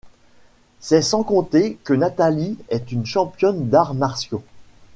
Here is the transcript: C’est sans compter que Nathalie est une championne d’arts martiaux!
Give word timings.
C’est 0.79 1.03
sans 1.03 1.21
compter 1.21 1.77
que 1.83 1.93
Nathalie 1.93 2.57
est 2.69 2.91
une 2.91 3.05
championne 3.05 3.69
d’arts 3.69 3.93
martiaux! 3.93 4.41